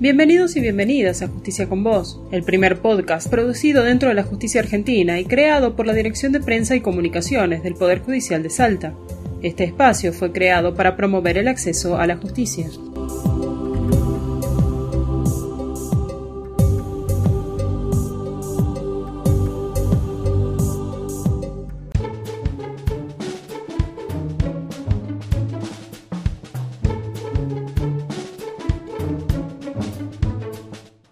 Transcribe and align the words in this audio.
Bienvenidos 0.00 0.54
y 0.54 0.60
bienvenidas 0.60 1.22
a 1.22 1.26
Justicia 1.26 1.68
con 1.68 1.82
Vos, 1.82 2.20
el 2.30 2.44
primer 2.44 2.80
podcast 2.80 3.28
producido 3.28 3.82
dentro 3.82 4.10
de 4.10 4.14
la 4.14 4.22
justicia 4.22 4.60
argentina 4.60 5.18
y 5.18 5.24
creado 5.24 5.74
por 5.74 5.88
la 5.88 5.92
Dirección 5.92 6.30
de 6.30 6.38
Prensa 6.38 6.76
y 6.76 6.80
Comunicaciones 6.80 7.64
del 7.64 7.74
Poder 7.74 8.02
Judicial 8.02 8.44
de 8.44 8.48
Salta. 8.48 8.94
Este 9.42 9.64
espacio 9.64 10.12
fue 10.12 10.30
creado 10.30 10.76
para 10.76 10.96
promover 10.96 11.36
el 11.36 11.48
acceso 11.48 11.98
a 11.98 12.06
la 12.06 12.16
justicia. 12.16 12.68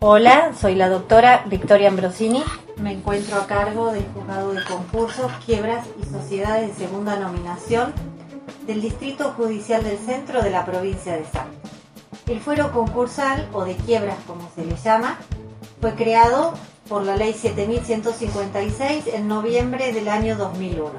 Hola, 0.08 0.52
soy 0.56 0.76
la 0.76 0.88
doctora 0.88 1.42
Victoria 1.46 1.88
Ambrosini. 1.88 2.40
Me 2.76 2.92
encuentro 2.92 3.38
a 3.40 3.48
cargo 3.48 3.90
del 3.90 4.04
juzgado 4.14 4.52
de 4.52 4.62
concursos, 4.62 5.32
quiebras 5.44 5.84
y 6.00 6.04
sociedades 6.04 6.68
de 6.68 6.86
segunda 6.86 7.18
nominación 7.18 7.92
del 8.68 8.82
Distrito 8.82 9.32
Judicial 9.36 9.82
del 9.82 9.98
Centro 9.98 10.42
de 10.42 10.50
la 10.50 10.64
provincia 10.64 11.16
de 11.16 11.24
Salta. 11.24 11.46
El 12.28 12.38
fuero 12.38 12.70
concursal, 12.70 13.48
o 13.52 13.64
de 13.64 13.74
quiebras 13.74 14.18
como 14.28 14.48
se 14.54 14.64
le 14.64 14.76
llama, 14.76 15.18
fue 15.80 15.96
creado 15.96 16.54
por 16.88 17.02
la 17.02 17.16
ley 17.16 17.32
7156 17.32 19.08
en 19.12 19.26
noviembre 19.26 19.92
del 19.92 20.06
año 20.06 20.36
2001. 20.36 20.92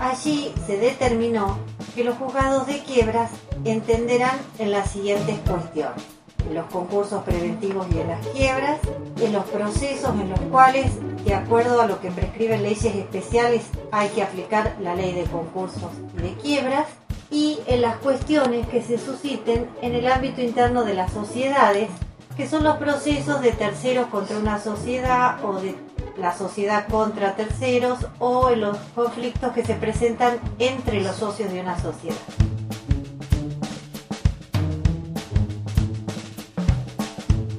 Allí 0.00 0.52
se 0.66 0.76
determinó 0.76 1.58
que 1.94 2.04
los 2.04 2.18
juzgados 2.18 2.66
de 2.66 2.80
quiebras 2.80 3.30
entenderán 3.64 4.38
en 4.58 4.70
las 4.70 4.90
siguientes 4.90 5.38
cuestiones 5.48 6.15
en 6.46 6.54
los 6.54 6.66
concursos 6.66 7.22
preventivos 7.24 7.86
y 7.92 7.98
en 7.98 8.08
las 8.08 8.26
quiebras, 8.28 8.78
en 9.20 9.32
los 9.32 9.44
procesos 9.44 10.10
en 10.20 10.30
los 10.30 10.40
cuales, 10.50 10.86
de 11.24 11.34
acuerdo 11.34 11.80
a 11.80 11.86
lo 11.86 12.00
que 12.00 12.10
prescriben 12.10 12.62
leyes 12.62 12.94
especiales, 12.94 13.62
hay 13.90 14.08
que 14.10 14.22
aplicar 14.22 14.76
la 14.80 14.94
ley 14.94 15.12
de 15.12 15.24
concursos 15.24 15.90
y 16.16 16.22
de 16.22 16.34
quiebras, 16.34 16.86
y 17.30 17.58
en 17.66 17.82
las 17.82 17.96
cuestiones 17.96 18.66
que 18.68 18.82
se 18.82 18.98
susciten 18.98 19.68
en 19.82 19.94
el 19.94 20.06
ámbito 20.06 20.40
interno 20.40 20.84
de 20.84 20.94
las 20.94 21.12
sociedades, 21.12 21.88
que 22.36 22.48
son 22.48 22.62
los 22.62 22.76
procesos 22.76 23.40
de 23.40 23.52
terceros 23.52 24.06
contra 24.06 24.38
una 24.38 24.60
sociedad 24.60 25.44
o 25.44 25.54
de 25.60 25.74
la 26.18 26.36
sociedad 26.36 26.86
contra 26.88 27.34
terceros 27.34 27.98
o 28.18 28.50
en 28.50 28.60
los 28.60 28.76
conflictos 28.94 29.52
que 29.52 29.64
se 29.64 29.74
presentan 29.74 30.38
entre 30.58 31.00
los 31.02 31.16
socios 31.16 31.52
de 31.52 31.60
una 31.60 31.80
sociedad. 31.80 32.16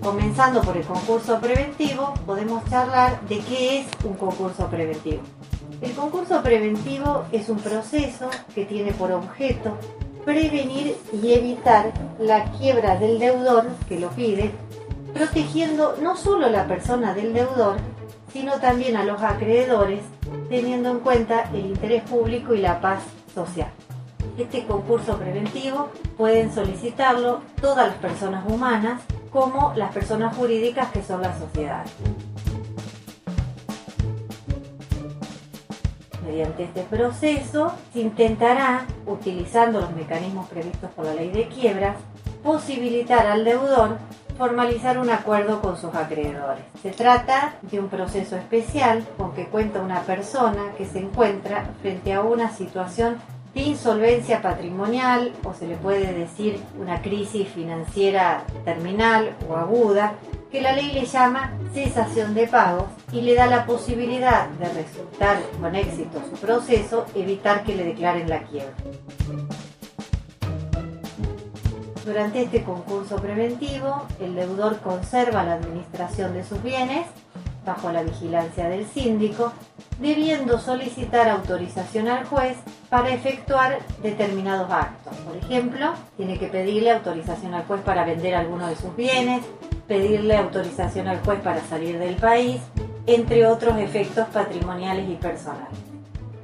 Comenzando 0.08 0.62
por 0.62 0.78
el 0.78 0.86
concurso 0.86 1.38
preventivo, 1.42 2.14
podemos 2.26 2.64
charlar 2.70 3.20
de 3.28 3.40
qué 3.40 3.82
es 3.82 3.88
un 4.06 4.14
concurso 4.14 4.68
preventivo. 4.68 5.22
El 5.82 5.92
concurso 5.92 6.42
preventivo 6.42 7.26
es 7.34 7.50
un 7.50 7.58
proceso 7.58 8.30
que 8.56 8.64
tiene 8.64 8.94
por 8.94 9.12
objeto 9.12 9.78
prevenir 10.24 10.96
y 11.12 11.34
evitar 11.34 11.92
la 12.20 12.46
quiebra 12.54 12.96
del 12.96 13.20
deudor 13.20 13.66
que 13.90 14.00
lo 14.00 14.10
pide, 14.12 14.54
protegiendo 15.14 15.98
no 16.02 16.16
solo 16.16 16.46
a 16.46 16.52
la 16.52 16.68
persona 16.68 17.14
del 17.14 17.34
deudor, 17.34 17.76
sino 18.32 18.62
también 18.62 18.96
a 18.96 19.04
los 19.04 19.22
acreedores, 19.22 20.00
teniendo 20.48 20.90
en 20.90 21.00
cuenta 21.02 21.50
el 21.54 21.66
interés 21.66 22.04
público 22.04 22.54
y 22.54 22.60
la 22.60 22.80
paz 22.80 23.04
social. 23.36 23.72
Este 24.38 24.66
concurso 24.66 25.18
preventivo 25.18 25.90
pueden 26.16 26.54
solicitarlo 26.54 27.42
todas 27.60 27.88
las 27.88 27.98
personas 27.98 28.50
humanas 28.50 29.02
como 29.32 29.74
las 29.76 29.92
personas 29.94 30.36
jurídicas 30.36 30.92
que 30.92 31.04
son 31.04 31.22
las 31.22 31.38
sociedades. 31.38 31.92
Mediante 36.26 36.64
este 36.66 36.84
proceso 36.84 37.72
se 37.94 38.02
intentará, 38.02 38.86
utilizando 39.06 39.80
los 39.80 39.92
mecanismos 39.94 40.48
previstos 40.50 40.92
por 40.92 41.06
la 41.06 41.14
ley 41.14 41.30
de 41.32 41.48
quiebras, 41.48 41.96
posibilitar 42.44 43.26
al 43.28 43.46
deudor 43.46 43.98
formalizar 44.38 45.00
un 45.00 45.10
acuerdo 45.10 45.62
con 45.62 45.78
sus 45.78 45.94
acreedores. 45.96 46.64
Se 46.82 46.92
trata 46.92 47.56
de 47.64 47.80
un 47.80 47.90
proceso 47.90 48.36
especial 48.36 49.04
con 49.18 49.34
que 49.34 49.48
cuenta 49.48 49.82
una 49.82 50.02
persona 50.02 50.74
que 50.78 50.86
se 50.86 51.00
encuentra 51.00 51.72
frente 51.82 52.14
a 52.14 52.22
una 52.22 52.52
situación 52.52 53.18
insolvencia 53.64 54.42
patrimonial 54.42 55.34
o 55.44 55.54
se 55.54 55.68
le 55.68 55.76
puede 55.76 56.14
decir 56.14 56.60
una 56.80 57.02
crisis 57.02 57.48
financiera 57.48 58.44
terminal 58.66 59.36
o 59.50 59.56
aguda 59.56 60.16
que 60.52 60.62
la 60.62 60.74
ley 60.74 60.92
le 60.94 61.06
llama 61.06 61.54
cesación 61.74 62.34
de 62.34 62.48
pagos 62.48 62.88
y 63.12 63.22
le 63.22 63.36
da 63.36 63.48
la 63.48 63.66
posibilidad 63.66 64.48
de 64.50 64.70
resultar 64.74 65.42
con 65.60 65.76
éxito 65.76 66.22
su 66.30 66.40
proceso, 66.40 67.06
evitar 67.16 67.64
que 67.64 67.76
le 67.76 67.84
declaren 67.84 68.30
la 68.30 68.44
quiebra. 68.44 68.74
Durante 72.06 72.44
este 72.44 72.64
concurso 72.64 73.18
preventivo, 73.18 74.08
el 74.22 74.36
deudor 74.36 74.80
conserva 74.80 75.44
la 75.44 75.56
administración 75.56 76.34
de 76.34 76.46
sus 76.46 76.64
bienes 76.64 77.06
bajo 77.66 77.92
la 77.92 78.02
vigilancia 78.02 78.70
del 78.70 78.88
síndico, 78.88 79.52
debiendo 80.00 80.60
solicitar 80.60 81.28
autorización 81.28 82.08
al 82.08 82.26
juez 82.26 82.58
para 82.90 83.14
efectuar 83.14 83.80
determinados 84.02 84.72
actos. 84.72 85.16
Por 85.18 85.38
ejemplo, 85.38 85.94
tiene 86.16 86.38
que 86.38 86.48
pedirle 86.48 86.92
autorización 86.92 87.54
al 87.54 87.66
juez 87.66 87.82
para 87.82 88.06
vender 88.06 88.36
alguno 88.36 88.68
de 88.68 88.76
sus 88.76 88.96
bienes, 88.96 89.44
pedirle 89.88 90.38
autorización 90.38 91.08
al 91.08 91.20
juez 91.22 91.40
para 91.42 91.62
salir 91.62 91.98
del 92.00 92.16
país, 92.16 92.62
entre 93.06 93.48
otros 93.48 93.78
efectos 93.78 94.28
patrimoniales 94.28 95.10
y 95.10 95.16
personales. 95.16 95.80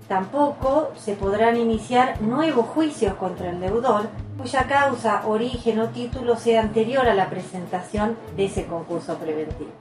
Tampoco 0.07 0.91
se 0.97 1.13
podrán 1.13 1.57
iniciar 1.57 2.21
nuevos 2.21 2.67
juicios 2.67 3.13
contra 3.15 3.49
el 3.49 3.59
deudor 3.59 4.09
cuya 4.37 4.67
causa, 4.67 5.25
origen 5.27 5.79
o 5.79 5.89
título 5.89 6.35
sea 6.35 6.61
anterior 6.61 7.07
a 7.07 7.13
la 7.13 7.29
presentación 7.29 8.17
de 8.35 8.45
ese 8.45 8.65
concurso 8.65 9.17
preventivo. 9.17 9.71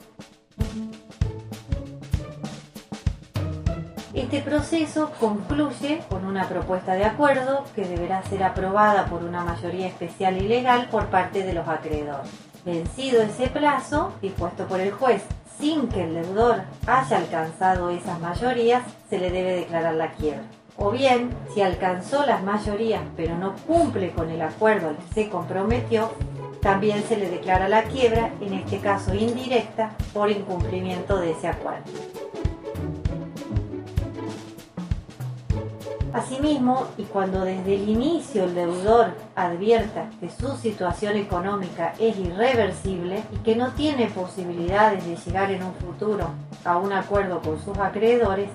Este 4.15 4.43
proceso 4.43 5.11
concluye 5.19 6.03
con 6.11 6.27
una 6.27 6.47
propuesta 6.47 6.93
de 6.93 7.07
acuerdo 7.07 7.65
que 7.75 7.87
deberá 7.87 8.23
ser 8.25 8.43
aprobada 8.43 9.07
por 9.07 9.25
una 9.25 9.43
mayoría 9.43 9.87
especial 9.87 10.37
y 10.37 10.47
legal 10.47 10.89
por 10.91 11.07
parte 11.07 11.43
de 11.43 11.55
los 11.55 11.67
acreedores. 11.67 12.31
Vencido 12.63 13.23
ese 13.23 13.49
plazo, 13.49 14.13
dispuesto 14.21 14.67
por 14.67 14.81
el 14.81 14.93
juez, 14.93 15.23
sin 15.59 15.89
que 15.89 16.05
el 16.05 16.15
deudor 16.15 16.65
haya 16.87 17.17
alcanzado 17.17 17.89
esas 17.89 18.21
mayorías, 18.21 18.83
se 19.09 19.19
le 19.19 19.31
debe 19.31 19.55
declarar 19.55 19.95
la 19.95 20.13
quiebra. 20.13 20.43
O 20.77 20.91
bien, 20.91 21.31
si 21.55 21.63
alcanzó 21.63 22.27
las 22.27 22.43
mayorías 22.43 23.03
pero 23.17 23.39
no 23.39 23.55
cumple 23.67 24.11
con 24.11 24.29
el 24.29 24.43
acuerdo 24.43 24.91
al 24.91 24.97
que 24.97 25.15
se 25.15 25.31
comprometió, 25.31 26.11
también 26.61 27.03
se 27.05 27.17
le 27.17 27.31
declara 27.31 27.67
la 27.67 27.85
quiebra, 27.85 28.31
en 28.43 28.53
este 28.53 28.79
caso 28.79 29.15
indirecta, 29.15 29.93
por 30.13 30.31
incumplimiento 30.31 31.19
de 31.19 31.31
ese 31.31 31.49
acuerdo. 31.49 31.91
Asimismo, 36.13 36.89
y 36.99 37.05
cuando 37.05 37.41
desde 37.41 37.75
el 37.75 37.89
inicio 37.89 38.45
el 38.45 38.55
deudor 38.55 39.15
advierta 39.35 40.11
que 40.21 40.29
su 40.29 40.55
situación 40.59 41.17
económica 41.17 41.95
es 41.99 42.19
irreversible 42.19 43.23
y 43.33 43.37
que 43.39 43.57
no 43.57 43.73
tiene 43.73 44.09
posibilidades 44.09 45.07
de 45.07 45.17
llegar 45.17 45.51
en 45.51 45.63
un 45.63 45.73
futuro 45.73 46.29
a 46.67 46.77
un 46.77 46.93
acuerdo 46.93 47.41
con 47.41 47.59
sus 47.65 47.79
acreedores, 47.79 48.51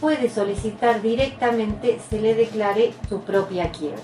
puede 0.00 0.30
solicitar 0.30 1.02
directamente 1.02 2.00
se 2.08 2.18
le 2.18 2.34
declare 2.34 2.94
su 3.10 3.20
propia 3.20 3.70
quiebra. 3.70 4.00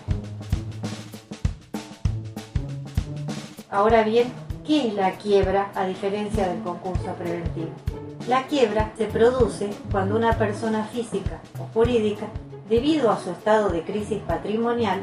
Ahora 3.71 4.03
bien, 4.03 4.31
¿qué 4.67 4.89
es 4.89 4.95
la 4.95 5.13
quiebra 5.13 5.71
a 5.75 5.87
diferencia 5.87 6.47
del 6.47 6.63
concurso 6.63 7.15
preventivo? 7.19 7.71
La 8.29 8.47
quiebra 8.47 8.93
se 8.99 9.07
produce 9.07 9.71
cuando 9.91 10.15
una 10.15 10.37
persona 10.37 10.85
física 10.85 11.41
o 11.59 11.65
jurídica 11.73 12.27
debido 12.69 13.11
a 13.11 13.19
su 13.19 13.31
estado 13.31 13.71
de 13.71 13.83
crisis 13.83 14.19
patrimonial, 14.27 15.01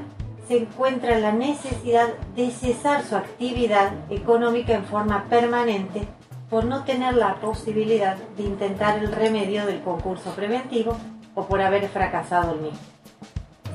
se 0.47 0.57
encuentra 0.57 1.17
la 1.19 1.31
necesidad 1.31 2.09
de 2.35 2.51
cesar 2.51 3.03
su 3.03 3.15
actividad 3.15 3.91
económica 4.09 4.73
en 4.73 4.85
forma 4.85 5.25
permanente 5.29 6.07
por 6.49 6.65
no 6.65 6.83
tener 6.83 7.15
la 7.15 7.35
posibilidad 7.35 8.15
de 8.37 8.43
intentar 8.43 8.99
el 8.99 9.11
remedio 9.11 9.65
del 9.65 9.81
concurso 9.81 10.31
preventivo 10.31 10.95
o 11.33 11.45
por 11.45 11.61
haber 11.61 11.87
fracasado 11.89 12.53
el 12.53 12.61
mismo. 12.61 12.79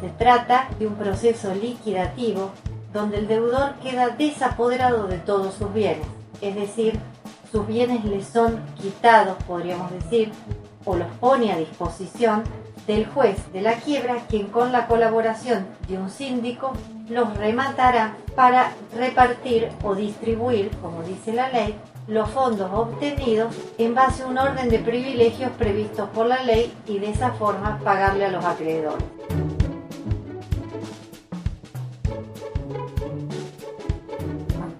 Se 0.01 0.09
trata 0.11 0.69
de 0.79 0.87
un 0.87 0.95
proceso 0.95 1.55
liquidativo 1.55 2.53
donde 2.93 3.19
el 3.19 3.29
deudor 3.29 3.75
queda 3.83 4.11
desapoderado 4.11 5.07
de 5.09 5.19
todos 5.19 5.55
sus 5.55 5.73
bienes, 5.75 6.07
es 6.41 6.55
decir, 6.55 6.99
sus 7.51 7.67
bienes 7.67 8.05
le 8.05 8.23
son 8.23 8.65
quitados, 8.77 9.37
podríamos 9.43 9.91
decir, 9.93 10.33
o 10.85 10.97
los 10.97 11.09
pone 11.19 11.53
a 11.53 11.57
disposición 11.57 12.45
del 12.91 13.07
juez 13.07 13.53
de 13.53 13.61
la 13.61 13.75
quiebra, 13.75 14.17
quien 14.29 14.49
con 14.49 14.73
la 14.73 14.89
colaboración 14.89 15.65
de 15.87 15.97
un 15.97 16.11
síndico 16.11 16.73
los 17.09 17.37
rematará 17.37 18.17
para 18.35 18.73
repartir 18.97 19.69
o 19.85 19.95
distribuir, 19.95 20.73
como 20.83 21.05
dice 21.05 21.33
la 21.33 21.51
ley, 21.51 21.77
los 22.09 22.29
fondos 22.31 22.69
obtenidos 22.73 23.55
en 23.79 23.95
base 23.95 24.25
a 24.25 24.27
un 24.27 24.39
orden 24.39 24.69
de 24.69 24.81
privilegios 24.81 25.53
previstos 25.53 26.09
por 26.09 26.27
la 26.27 26.43
ley 26.43 26.75
y 26.89 26.99
de 26.99 27.11
esa 27.11 27.31
forma 27.31 27.79
pagarle 27.85 28.25
a 28.25 28.31
los 28.33 28.45
acreedores. 28.45 29.05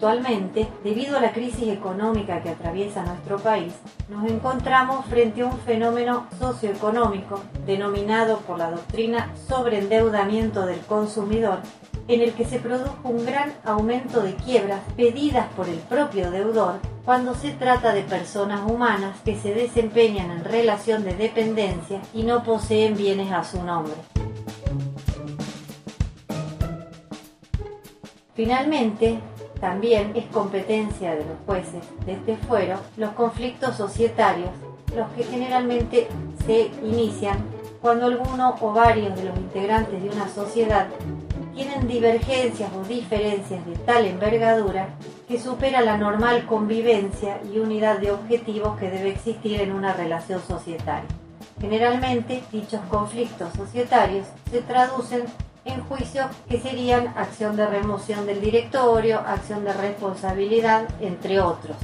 Actualmente, 0.01 0.67
debido 0.83 1.19
a 1.19 1.21
la 1.21 1.35
crisis 1.35 1.69
económica 1.69 2.43
que 2.43 2.49
atraviesa 2.49 3.05
nuestro 3.05 3.39
país, 3.39 3.75
nos 4.09 4.31
encontramos 4.31 5.05
frente 5.05 5.43
a 5.43 5.45
un 5.45 5.59
fenómeno 5.59 6.27
socioeconómico 6.39 7.43
denominado 7.67 8.39
por 8.39 8.57
la 8.57 8.71
doctrina 8.71 9.31
sobreendeudamiento 9.47 10.65
del 10.65 10.81
consumidor, 10.81 11.59
en 12.09 12.23
el 12.23 12.33
que 12.33 12.47
se 12.47 12.61
produjo 12.61 13.11
un 13.11 13.27
gran 13.27 13.53
aumento 13.63 14.23
de 14.23 14.37
quiebras 14.37 14.81
pedidas 14.97 15.49
por 15.53 15.69
el 15.69 15.77
propio 15.81 16.31
deudor 16.31 16.77
cuando 17.05 17.35
se 17.35 17.51
trata 17.51 17.93
de 17.93 18.01
personas 18.01 18.63
humanas 18.63 19.21
que 19.23 19.39
se 19.39 19.53
desempeñan 19.53 20.31
en 20.31 20.45
relación 20.45 21.05
de 21.05 21.15
dependencia 21.15 22.01
y 22.15 22.23
no 22.23 22.43
poseen 22.43 22.97
bienes 22.97 23.31
a 23.33 23.45
su 23.45 23.63
nombre. 23.63 23.93
Finalmente, 28.35 29.21
también 29.61 30.13
es 30.15 30.27
competencia 30.27 31.11
de 31.15 31.25
los 31.25 31.37
jueces 31.47 31.83
de 32.07 32.13
este 32.13 32.37
fuero 32.37 32.79
los 32.97 33.11
conflictos 33.13 33.77
societarios, 33.77 34.51
los 34.97 35.09
que 35.11 35.25
generalmente 35.25 36.09
se 36.47 36.71
inician 36.83 37.39
cuando 37.81 38.07
alguno 38.07 38.57
o 38.61 38.73
varios 38.73 39.15
de 39.17 39.25
los 39.25 39.37
integrantes 39.37 40.03
de 40.03 40.09
una 40.11 40.29
sociedad 40.29 40.89
tienen 41.55 41.89
divergencias 41.89 42.71
o 42.73 42.87
diferencias 42.87 43.65
de 43.67 43.77
tal 43.77 44.07
envergadura 44.07 44.89
que 45.29 45.39
supera 45.39 45.81
la 45.81 45.97
normal 45.97 46.47
convivencia 46.47 47.41
y 47.53 47.59
unidad 47.59 47.99
de 47.99 48.13
objetivos 48.13 48.79
que 48.79 48.91
debe 48.91 49.11
existir 49.11 49.61
en 49.61 49.73
una 49.73 49.93
relación 49.93 50.41
societaria. 50.47 51.09
Generalmente, 51.61 52.43
dichos 52.51 52.81
conflictos 52.89 53.53
societarios 53.55 54.27
se 54.51 54.63
traducen 54.63 55.25
en 55.65 55.81
juicios 55.85 56.27
que 56.49 56.61
serían 56.61 57.09
acción 57.17 57.57
de 57.57 57.67
remoción 57.67 58.27
del 58.27 58.41
directorio, 58.41 59.21
acción 59.21 59.65
de 59.65 59.73
responsabilidad, 59.73 60.89
entre 61.01 61.41
otros. 61.41 61.77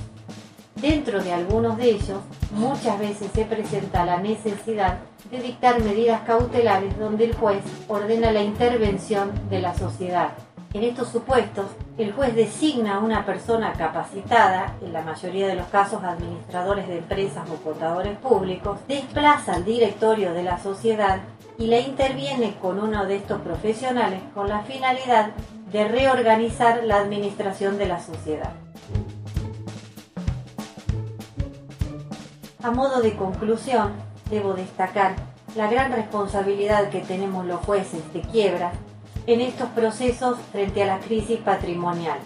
Dentro 0.76 1.22
de 1.22 1.32
algunos 1.32 1.78
de 1.78 1.90
ellos, 1.90 2.20
muchas 2.52 2.98
veces 2.98 3.30
se 3.34 3.44
presenta 3.44 4.04
la 4.04 4.18
necesidad 4.18 4.98
de 5.30 5.40
dictar 5.40 5.80
medidas 5.82 6.20
cautelares 6.22 6.98
donde 6.98 7.24
el 7.24 7.34
juez 7.34 7.62
ordena 7.88 8.30
la 8.30 8.42
intervención 8.42 9.32
de 9.48 9.60
la 9.60 9.74
sociedad. 9.74 10.32
En 10.76 10.84
estos 10.84 11.08
supuestos, 11.08 11.64
el 11.96 12.12
juez 12.12 12.34
designa 12.34 12.96
a 12.96 12.98
una 12.98 13.24
persona 13.24 13.72
capacitada, 13.72 14.74
en 14.82 14.92
la 14.92 15.00
mayoría 15.00 15.46
de 15.48 15.54
los 15.54 15.68
casos 15.68 16.04
administradores 16.04 16.86
de 16.86 16.98
empresas 16.98 17.48
o 17.48 17.56
contadores 17.64 18.18
públicos, 18.18 18.78
desplaza 18.86 19.54
al 19.54 19.64
directorio 19.64 20.34
de 20.34 20.42
la 20.42 20.58
sociedad 20.62 21.20
y 21.56 21.68
la 21.68 21.78
interviene 21.78 22.56
con 22.60 22.78
uno 22.78 23.06
de 23.06 23.16
estos 23.16 23.40
profesionales 23.40 24.20
con 24.34 24.50
la 24.50 24.64
finalidad 24.64 25.30
de 25.72 25.88
reorganizar 25.88 26.84
la 26.84 26.96
administración 26.96 27.78
de 27.78 27.86
la 27.86 27.98
sociedad. 27.98 28.52
A 32.62 32.70
modo 32.70 33.00
de 33.00 33.16
conclusión, 33.16 33.92
debo 34.28 34.52
destacar 34.52 35.14
la 35.54 35.70
gran 35.70 35.90
responsabilidad 35.92 36.90
que 36.90 37.00
tenemos 37.00 37.46
los 37.46 37.64
jueces 37.64 38.12
de 38.12 38.20
quiebra 38.20 38.72
en 39.26 39.40
estos 39.40 39.68
procesos 39.70 40.38
frente 40.52 40.82
a 40.82 40.86
la 40.86 40.98
crisis 41.00 41.38
patrimonial, 41.40 42.18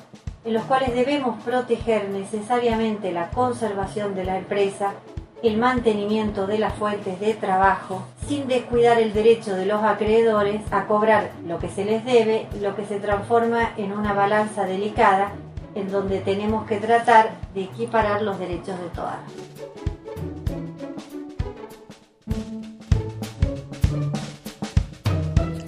en 0.44 0.55
los 0.55 0.64
cuales 0.64 0.94
debemos 0.94 1.43
proteger 1.43 2.08
necesariamente 2.11 3.12
la 3.12 3.31
conservación 3.31 4.14
de 4.14 4.25
la 4.25 4.38
empresa 4.38 4.94
el 5.43 5.56
mantenimiento 5.56 6.47
de 6.47 6.58
las 6.58 6.75
fuentes 6.75 7.19
de 7.19 7.35
trabajo 7.35 8.02
sin 8.29 8.47
descuidar 8.47 8.99
el 9.00 9.12
derecho 9.12 9.55
de 9.55 9.67
los 9.67 9.82
acreedores 9.82 10.61
a 10.70 10.87
cobrar 10.87 11.31
lo 11.47 11.58
que 11.58 11.69
se 11.69 11.85
les 11.85 12.05
debe, 12.05 12.47
lo 12.61 12.76
que 12.76 12.85
se 12.85 13.00
transforma 13.00 13.73
en 13.76 13.93
una 13.93 14.12
balanza 14.12 14.64
delicada 14.64 15.32
en 15.75 15.91
donde 15.91 16.20
tenemos 16.20 16.67
que 16.67 16.76
tratar 16.76 17.31
de 17.55 17.64
equiparar 17.64 18.23
los 18.23 18.38
derechos 18.38 18.79
de 18.79 18.88
todas. 18.94 19.19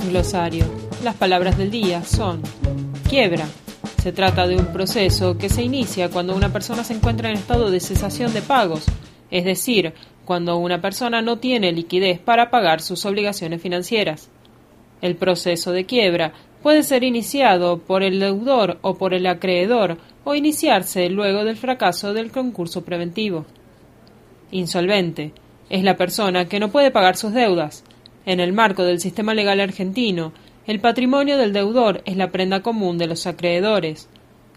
Glosario. 0.09 0.82
Las 1.03 1.17
palabras 1.17 1.59
del 1.59 1.71
día 1.71 2.05
son 2.05 2.43
quiebra. 3.09 3.47
Se 4.03 4.13
trata 4.13 4.47
de 4.47 4.57
un 4.57 4.67
proceso 4.67 5.37
que 5.37 5.49
se 5.49 5.63
inicia 5.63 6.11
cuando 6.11 6.35
una 6.35 6.53
persona 6.53 6.85
se 6.85 6.95
encuentra 6.95 7.29
en 7.29 7.37
estado 7.37 7.71
de 7.71 7.81
cesación 7.81 8.33
de 8.33 8.43
pagos 8.43 8.87
es 9.33 9.47
decir, 9.47 9.95
cuando 10.27 10.59
una 10.59 10.81
persona 10.83 11.23
no 11.23 11.39
tiene 11.39 11.73
liquidez 11.73 12.21
para 12.21 12.51
pagar 12.51 12.83
sus 12.83 13.05
obligaciones 13.07 13.63
financieras. 13.63 14.31
El 15.01 15.17
proceso 15.17 15.73
de 15.73 15.87
quiebra 15.87 16.35
puede 16.63 16.83
ser 16.83 17.03
iniciado 17.03 17.79
por 17.79 18.03
el 18.03 18.21
deudor 18.21 18.79
o 18.83 18.95
por 18.99 19.15
el 19.15 19.27
acreedor 19.27 19.97
o 20.25 20.35
iniciarse 20.35 21.09
luego 21.09 21.45
del 21.45 21.57
fracaso 21.57 22.13
del 22.13 22.31
concurso 22.31 22.85
preventivo. 22.85 23.47
Insolvente 24.51 25.33
es 25.71 25.83
la 25.83 25.97
persona 25.97 26.45
que 26.45 26.61
no 26.61 26.71
puede 26.71 26.91
pagar 26.91 27.17
sus 27.17 27.33
deudas. 27.33 27.85
En 28.27 28.39
el 28.39 28.53
marco 28.53 28.85
del 28.85 29.01
sistema 29.01 29.33
legal 29.33 29.61
argentino, 29.61 30.33
el 30.65 30.79
patrimonio 30.79 31.39
del 31.39 31.53
deudor 31.53 32.03
es 32.05 32.17
la 32.17 32.31
prenda 32.31 32.63
común 32.63 32.97
de 32.97 33.09
los 33.09 33.27
acreedores. 33.27 34.09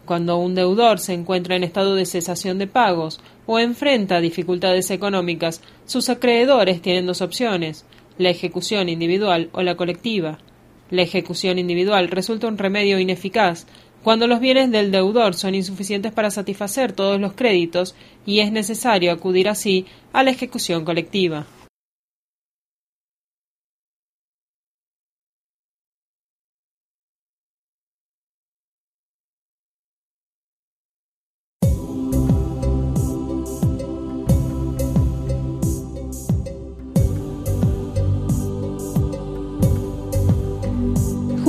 Cuando 0.05 0.37
un 0.37 0.53
deudor 0.53 0.99
se 0.99 1.13
encuentra 1.13 1.55
en 1.55 1.63
estado 1.63 1.95
de 1.95 2.05
cesación 2.05 2.59
de 2.59 2.67
pagos 2.67 3.19
o 3.47 3.57
enfrenta 3.57 4.21
dificultades 4.21 4.91
económicas, 4.91 5.61
sus 5.85 6.09
acreedores 6.09 6.79
tienen 6.83 7.07
dos 7.07 7.23
opciones, 7.23 7.85
la 8.19 8.29
ejecución 8.29 8.87
individual 8.87 9.49
o 9.51 9.63
la 9.63 9.75
colectiva. 9.75 10.37
La 10.91 11.01
ejecución 11.01 11.57
individual 11.57 12.09
resulta 12.09 12.47
un 12.47 12.59
remedio 12.59 12.99
ineficaz 12.99 13.65
cuando 14.03 14.27
los 14.27 14.39
bienes 14.39 14.69
del 14.69 14.91
deudor 14.91 15.33
son 15.33 15.55
insuficientes 15.55 16.11
para 16.11 16.29
satisfacer 16.29 16.93
todos 16.93 17.19
los 17.19 17.33
créditos 17.33 17.95
y 18.27 18.41
es 18.41 18.51
necesario 18.51 19.11
acudir 19.11 19.49
así 19.49 19.87
a 20.13 20.21
la 20.21 20.29
ejecución 20.29 20.85
colectiva. 20.85 21.47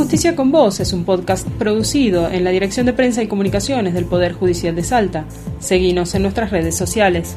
Justicia 0.07 0.37
con 0.37 0.53
Vos 0.53 0.79
es 0.79 0.93
un 0.93 1.05
podcast 1.05 1.49
producido 1.59 2.31
en 2.31 2.45
la 2.45 2.51
Dirección 2.51 2.87
de 2.87 2.93
Prensa 2.93 3.25
y 3.25 3.27
Comunicaciones 3.27 3.93
del 3.93 4.05
Poder 4.05 4.35
Judicial 4.35 4.73
de 4.77 4.85
Salta. 4.85 5.25
Seguimos 5.59 6.15
en 6.15 6.23
nuestras 6.23 6.53
redes 6.53 6.77
sociales. 6.77 7.37